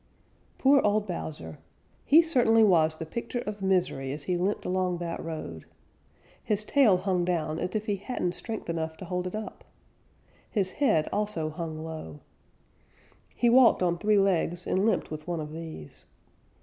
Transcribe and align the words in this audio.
Poor 0.57 0.81
old 0.81 1.05
Bowser! 1.05 1.59
He 2.05 2.23
certainly 2.23 2.63
was 2.63 2.95
the 2.97 3.05
picture 3.05 3.43
of 3.45 3.61
misery 3.61 4.11
as 4.11 4.23
he 4.23 4.35
limped 4.35 4.65
along 4.65 4.97
that 4.97 5.23
road. 5.23 5.65
His 6.43 6.63
tail 6.63 6.97
hung 6.97 7.23
down 7.23 7.59
as 7.59 7.75
if 7.75 7.85
he 7.85 7.97
hadn't 7.97 8.33
strength 8.33 8.67
enough 8.67 8.97
to 8.97 9.05
hold 9.05 9.27
it 9.27 9.35
up. 9.35 9.63
His 10.49 10.71
head 10.71 11.07
also 11.13 11.51
hung 11.51 11.83
low. 11.85 12.19
He 13.35 13.47
walked 13.47 13.83
on 13.83 13.99
three 13.99 14.17
legs 14.17 14.65
and 14.65 14.87
limped 14.87 15.11
with 15.11 15.27
one 15.27 15.39
of 15.39 15.51
these. 15.51 16.05